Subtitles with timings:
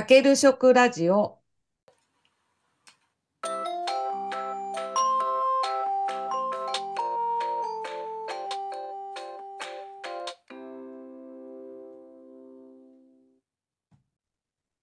[0.00, 1.36] かける食ラジオ。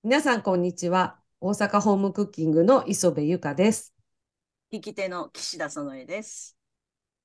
[0.03, 1.19] 皆さん、こんにちは。
[1.41, 3.95] 大阪ホームクッキングの磯部ゆかです。
[4.69, 6.55] 引き手の岸田園江です。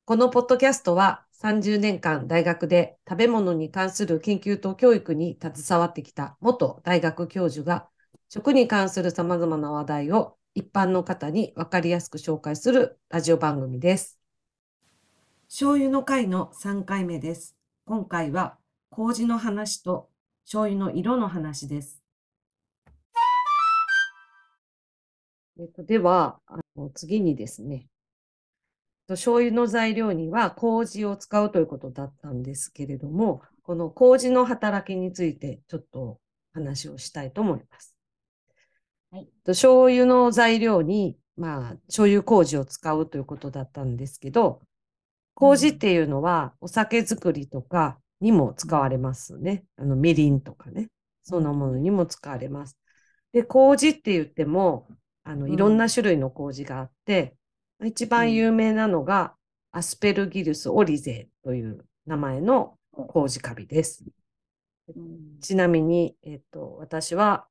[0.07, 7.89] このポッドキャストは30年間大学で食べ物に関する研究と教育に携わってきた元大学教授が
[8.29, 14.21] 食に関する様々な話題を一般の方に分かりやすく紹介するラジオ番組です。
[15.49, 17.57] 醤油の回の3回目です。
[17.87, 18.57] 今回は
[18.91, 20.11] 麹の話と
[20.45, 22.05] 醤油の色の話です。
[25.59, 27.92] えっと、では、あの次にですね、と
[29.15, 36.21] 醤油の材料には麹を使うということだったんですけれども、この麹の働きについてちょっと
[36.53, 37.97] 話をしたいと思います。
[39.11, 44.63] はいと醤油の材料に、まあ、醤油麹を使うということだったんですけど、
[45.35, 49.65] 麹っていうのはお酒作りとかにも使われますね。
[49.77, 50.89] あの、みりんとかね。
[51.25, 52.79] そんなものにも使われます。
[53.33, 54.89] で、麹って言っても、
[55.25, 57.37] あの、うんいろんな種類の麹があって、
[57.85, 59.35] 一番有名なのが、
[59.73, 64.05] アスペルギルス・オリゼという名前の麹カビです。
[65.41, 67.47] ちなみに、えっと、私は、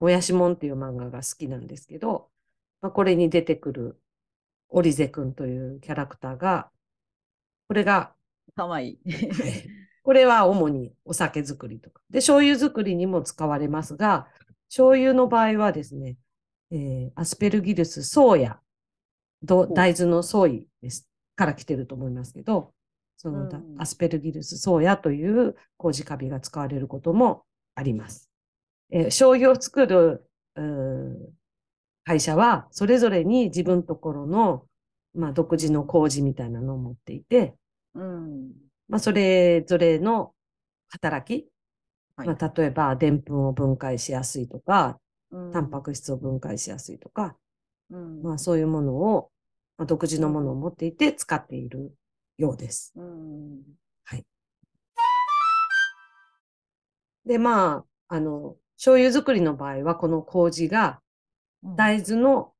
[0.00, 2.28] もやしもんっていう漫画が好きなんですけど、
[2.80, 4.00] まあ、これに出てくる
[4.68, 6.70] オリゼくんというキャラクターが、
[7.68, 8.14] これが、
[8.54, 8.98] かわいい。
[10.02, 12.02] これは主にお酒作りとか。
[12.10, 14.26] で、醤油作りにも使われますが、
[14.68, 16.16] 醤油の場合はですね、
[16.70, 18.60] えーアスペルギルス・ソーヤ、
[19.44, 22.72] 大豆のソイですから来てると思いますけど、
[23.16, 28.28] そのアスペルギルス・ソーヤという麹カビが使われることもあります。
[28.90, 30.28] えー醤油を作る
[32.04, 34.66] 会社は、それぞれに自分のところの、
[35.14, 37.54] まあ、独自の麹みたいなのを持っていて、
[37.94, 38.52] うん。
[38.88, 40.34] まあ、それぞれの
[40.88, 41.48] 働き、
[42.16, 42.28] はい。
[42.28, 44.98] まあ、例えば、でんぷんを分解しやすいとか、
[45.30, 45.52] うん。
[45.52, 47.36] タンパク質を分解しやすいとか、
[47.90, 48.22] うん。
[48.22, 49.31] まあ、そういうものを、まあ、
[49.86, 51.94] 独自のものを持っていて使っている
[52.38, 52.92] ようです。
[52.96, 53.62] うん。
[57.26, 61.00] で、まあ、あの、醤油作りの場合は、この麹が
[61.76, 62.52] 大豆の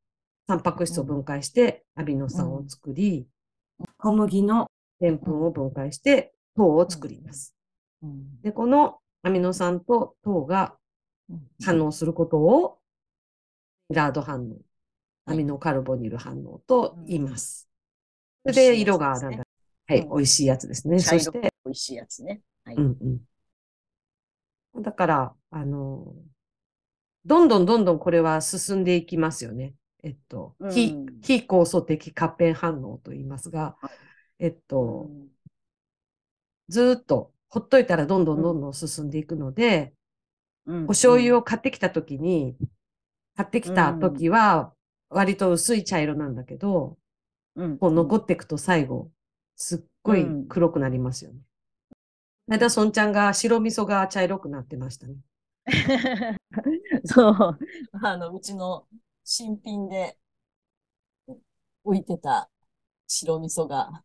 [0.46, 3.26] タンパク質を分解してアミノ酸を作り、
[3.98, 7.54] 小麦のでんぷんを分解して糖を作ります。
[8.02, 8.40] うん。
[8.42, 10.76] で、このアミノ酸と糖が
[11.64, 12.78] 反応することを、
[13.88, 14.56] ミラード反応、
[15.26, 17.68] アミノカルボニル反応と言います。
[18.44, 19.44] それで、色がなんだ、
[19.86, 20.98] はい、うん美味しいやつですね。
[21.00, 22.42] そして、美味しいやつね。
[22.64, 22.74] はい。
[22.76, 23.20] うん
[24.74, 24.82] うん。
[24.82, 26.14] だから、あの、
[27.24, 29.74] どんどんどんどんこれは進んでいきますよね。
[30.02, 33.88] えっと、うん非、非酵素的合併反応と言いますがは
[34.40, 35.28] い、えっと、うん
[36.68, 39.92] ずーっとほっといたらどんどんどんどん進んでいくので、
[40.66, 42.56] うんお醤油を買ってきたときに、
[43.36, 44.72] 買ってきたときは、
[45.12, 46.96] 割と薄い茶色なんだけど、
[47.54, 49.10] うんこう残っていくと最後、
[49.56, 51.40] すっごい黒くなりますよね。
[51.40, 51.96] こ
[52.48, 55.16] の間、そんちゃんが白味噌が茶色くなってましたね。
[57.04, 57.58] そう。
[58.02, 58.86] あの、うちの
[59.24, 60.16] 新品で
[61.84, 62.50] 置いてた
[63.06, 64.02] 白味噌が、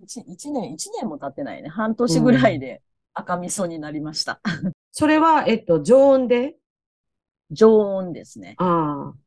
[0.00, 1.68] 一一年、一年も経ってないね。
[1.68, 2.82] 半年ぐらいで
[3.14, 4.40] 赤味噌になりました。
[4.90, 6.56] それは、えっと、常温で、
[7.50, 8.54] 常温ですね。
[8.58, 9.23] ああ。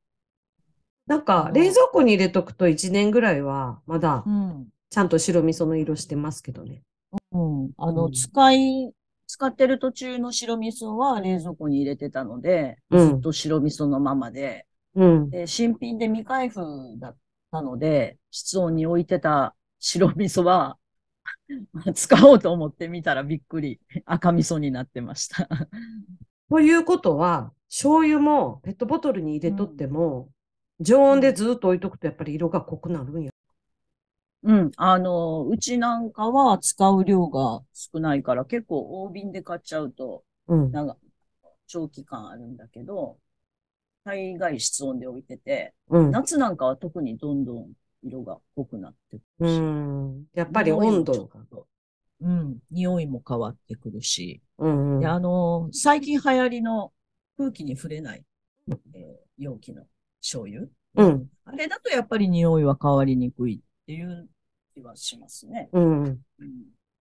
[1.08, 4.68] なんか冷蔵庫に入れとくと1年ぐらいは、まだうん。
[4.90, 6.84] ちゃんと白味噌の色してますけどね。
[7.32, 7.72] うん。
[7.78, 8.92] あの、うん使い、
[9.26, 15.30] 使ってる途中の白味噌は冷蔵庫に入れてたので、うんずっと白味噌のままで、うん。
[15.30, 16.62] で、新品で未開封
[17.00, 17.18] だっ
[17.52, 20.78] たので、室温に置いてた白味噌は、
[21.94, 23.80] 使おうと思ってみたらびっくり。
[24.06, 25.48] 赤味噌になってました。
[26.50, 30.30] ということは、醤油もペットボトルに入れとっても、
[30.80, 33.32] 常温でずっと置いとくとやっぱり色が濃くなるんや。
[34.44, 34.72] うん。
[34.78, 40.72] あの、うちなんかは使う量が少ないから結構大瓶で買っちゃうと、うん。
[40.72, 40.98] なんか、
[41.68, 43.20] 長期間あるんだけど、
[44.06, 46.12] 大概室温で置いてて、うん。
[46.12, 47.74] 夏なんかは特にどんどん
[48.04, 49.64] 色が濃くなってくうるし、
[50.22, 50.26] ん。
[50.34, 51.30] やっぱり温度
[52.22, 56.94] うん、匂いも変わってくるし、うんうんで、あの、最近流行りの
[57.38, 58.26] 空気に触れない、
[58.94, 59.86] えー容器の
[60.28, 60.68] 醤油？
[60.96, 61.30] うん。
[61.46, 64.28] あれだとやっぱり匂いは変わりにくいっていう
[64.74, 65.70] 気はしますね。
[65.72, 66.04] うん。
[66.04, 66.18] うん、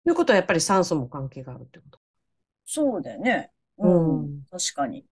[0.04, 1.98] ということはやっぱり酸素も関係があるってこと？
[2.66, 3.50] そうだよね。
[3.78, 4.20] うん。
[4.20, 5.04] うん確かに。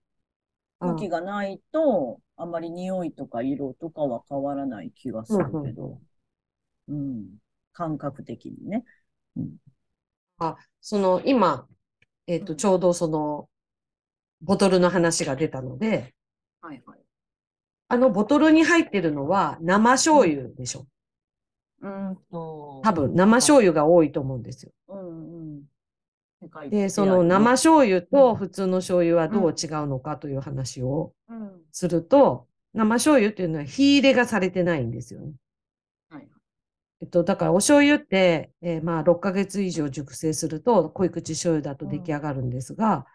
[0.79, 6.01] 空気がないと、あんまり匂いとか色とかは変わらない気がするけど、
[6.89, 7.25] うん、
[7.71, 8.83] 感覚的にね。
[9.37, 9.55] うん、
[10.39, 11.67] あ、その、今、
[12.27, 13.47] えっと、ちょうどその、
[14.41, 16.13] ボトルの話が出たので、
[16.59, 16.99] はいはい。
[17.93, 20.87] あのボトルに入ってるのは生醤油でしょ。
[21.81, 24.71] うんと、多分、生醤油が多いと思うんですよ。
[24.87, 26.69] うんうん。
[26.69, 31.61] で、その生醤油と普通の醤油はどう違うのかという話をうん。
[31.71, 35.33] すると、生醤油っていうのは火入れがされてないんですよね。
[36.09, 36.27] はい。
[37.01, 43.05] えっと、だからお醤油って、えーまあ6ヶ月以上熟成すると濃い口醤油だと出来上がるんですが、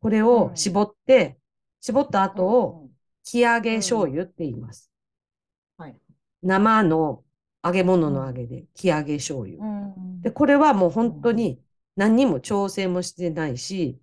[0.00, 1.38] これを絞って、
[1.80, 2.88] 絞った後を
[3.24, 4.90] 木揚げ醤油って言います。
[5.76, 5.96] はい。
[6.42, 7.22] 生の
[7.64, 9.58] 揚げ物の揚げで木揚げ醤油。
[9.58, 11.60] うんで、これはもう本当に
[11.96, 13.98] 何にも調整もしてないし、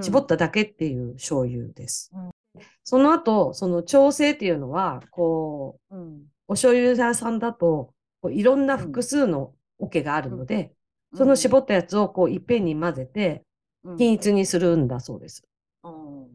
[0.00, 2.10] 絞っただけっていう醤油です。
[2.14, 2.30] うん
[2.82, 6.22] その後、その調整っていうのは、こう、うん。
[6.48, 7.92] お醤油屋さんだと、
[8.22, 10.72] こういろんな複数の桶があるので、
[11.14, 13.44] その絞ったやつをこういっぺんに混ぜて、
[13.98, 15.44] 均一にするんだそうです。
[15.84, 16.28] うん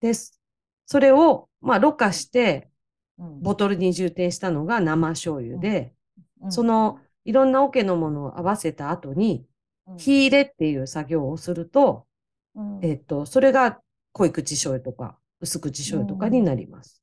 [0.00, 0.40] です。
[0.86, 2.70] それを、まあ、ろ過して、
[3.18, 3.40] うん。
[3.42, 5.94] ボトルに充填したのが生醤油で、
[6.42, 6.52] うん。
[6.52, 9.46] その、いろんな桶のものを合わせた後に、
[9.86, 9.96] うん。
[9.98, 12.06] 火入れっていう作業をすると、
[12.54, 12.80] うん。
[12.82, 13.80] えっと、それが
[14.12, 17.02] 濃い口醤油とか、薄口醤油とかになります。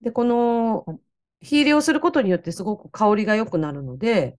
[0.00, 1.00] で、このうん、
[1.40, 4.38] 火入れをすることによってすごく香りが良くなるので、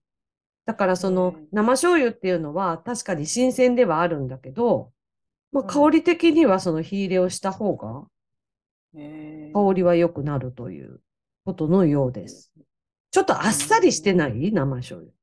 [0.65, 4.93] だからそのうん生醤油っていうのは確かに新鮮ではあるんだけど、
[5.55, 8.03] まあ、うん香り的にはその火入れをした方が
[8.93, 10.99] 香りは良くなるという
[11.45, 12.51] ことのようです。
[13.11, 14.51] ちょっとあっさりしてない？
[14.51, 15.13] 生醤油。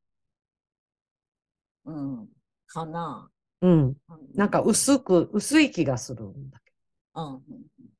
[1.84, 2.29] うん。
[2.67, 3.29] かな。
[3.61, 3.94] うん。
[4.34, 6.73] なんか薄く、薄い気がするんだけ
[7.14, 7.90] うんうんうん。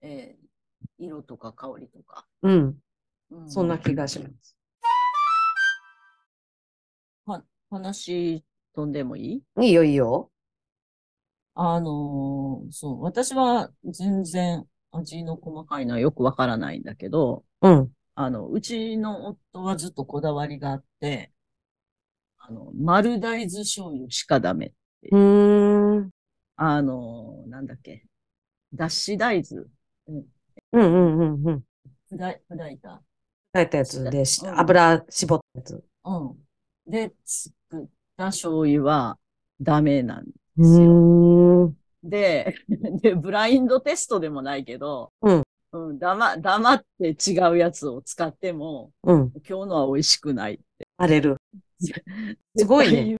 [0.00, 0.46] えー
[0.98, 2.26] 色とか香りとか。
[2.42, 2.48] ど。
[2.48, 2.78] うん。
[3.30, 4.56] うんそんな気がします。
[7.68, 8.44] 話
[8.74, 9.66] 飛んでもいい？
[9.66, 10.30] いいよいいよ。
[11.58, 17.92] あのーそう、私は全然味の細かいのはよくわからないんだけど、うん。
[18.16, 21.32] あの、うちの夫はずっとこだわりがあって、
[22.38, 24.72] あの、丸大豆醤油しかダメ。
[25.10, 26.10] うーん。
[26.56, 28.06] あのーなんだっけ。
[28.74, 29.66] 脱脂大豆。
[30.08, 30.26] うん
[30.72, 31.64] うんうんうん。
[32.10, 33.02] 砕い砕いた。
[33.52, 35.84] 炊いたやつでし、うん油絞ったやつ。
[36.04, 36.46] うん。
[36.90, 37.86] で、作っ
[38.16, 39.18] た醤油は
[39.60, 40.26] ダメなん
[40.56, 41.74] ですうよ。
[42.02, 42.54] で、
[43.02, 45.42] で、ブラインドテストでもないけど、うん。
[45.72, 49.32] うん、黙、黙って違うやつを使っても、うん。
[49.48, 50.60] 今日のは美味しくない。
[50.96, 51.36] 荒れる。
[52.56, 53.16] すごいね。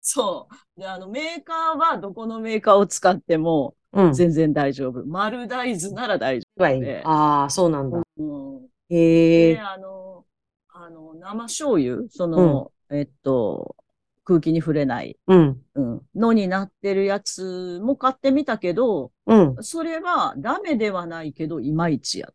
[0.00, 0.80] そう。
[0.80, 4.12] で、あの、メーカーはどこのメーカーを使ってもうん。
[4.12, 5.04] 全然大丈夫。
[5.06, 7.98] 丸大豆なら大丈はいでああ、そうなんだ。
[7.98, 8.04] 夫。
[8.18, 8.68] うん。
[8.88, 9.60] へえで、。
[9.60, 10.26] あの、
[10.68, 13.76] あの、生醤油、その、えっと、
[14.24, 15.60] 空気に触れない、うん。
[15.74, 19.56] うん、のになってるやつも買ってみたけど、うん。
[19.60, 22.28] それはダメではないけど、いまいちや。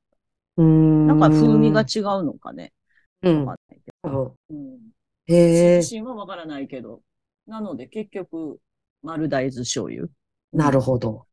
[0.58, 1.08] うーん。
[1.08, 2.74] なんか風味が違うのかね。
[3.24, 3.46] うん。
[3.46, 4.36] わかんないけうんど。
[4.50, 4.78] うん。
[5.26, 5.96] へえ自。
[5.96, 7.02] 身はわからないけど。
[7.48, 8.60] なので結局、
[9.02, 10.08] 丸大豆醤油。
[10.54, 11.26] なるほど。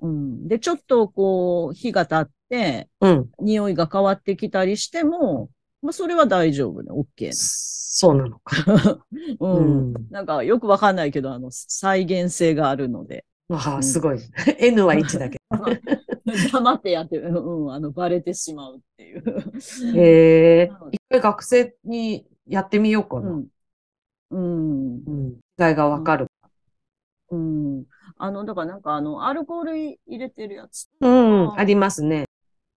[0.00, 0.48] うん。
[0.48, 3.30] で、ちょっとこう、火が経って、うん。
[3.40, 5.50] 匂いが変わってきたりしても、
[5.82, 6.90] まあ、それは大丈夫ね。
[6.90, 8.64] OK そうなのか。
[8.66, 9.04] な。
[9.40, 9.92] ううん。
[9.92, 9.94] ん。
[10.10, 13.24] なんかよくわかんないけど、あの、再現性があるので。
[13.50, 14.18] ああ、うんすごい。
[14.58, 15.38] N は1だけ
[16.52, 19.22] 黙ってやって、うん、うんあの、バレてしまうっていう。
[19.22, 19.32] ど。
[20.00, 23.30] へえ一回学生にやってみようかな。
[23.30, 23.46] うん。
[24.30, 25.02] うん。
[25.06, 25.28] うん。
[25.58, 26.26] 違いがわかる。
[27.30, 27.84] うん。
[28.16, 30.88] あの、だからなんかあの、アルコール入れてるやつ。
[31.00, 31.58] うん。
[31.58, 32.26] ありますね。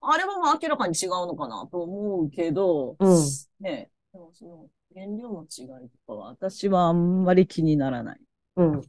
[0.05, 3.17] あれはまあ明らかに違うのかなと思うけど、うん
[3.61, 8.19] ねでもその原料の違いとかは私はあんまり気にならない。
[8.57, 8.81] うん。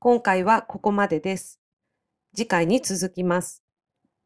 [0.00, 1.60] 今回はここまでです。
[2.34, 3.62] 次回に続きます。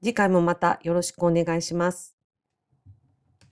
[0.02, 2.14] 次回もまたよろしくお願いします。